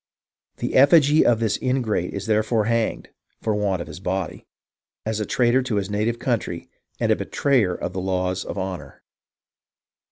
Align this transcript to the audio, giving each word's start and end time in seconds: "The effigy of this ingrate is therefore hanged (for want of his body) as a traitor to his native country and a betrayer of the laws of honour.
"The 0.57 0.73
effigy 0.73 1.23
of 1.23 1.39
this 1.39 1.59
ingrate 1.61 2.11
is 2.11 2.25
therefore 2.25 2.65
hanged 2.65 3.09
(for 3.39 3.53
want 3.53 3.83
of 3.83 3.87
his 3.87 3.99
body) 3.99 4.47
as 5.05 5.19
a 5.19 5.27
traitor 5.27 5.61
to 5.61 5.75
his 5.75 5.91
native 5.91 6.17
country 6.17 6.71
and 6.99 7.11
a 7.11 7.15
betrayer 7.15 7.75
of 7.75 7.93
the 7.93 8.01
laws 8.01 8.43
of 8.43 8.57
honour. 8.57 9.03